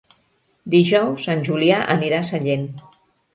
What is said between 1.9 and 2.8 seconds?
anirà a Sallent.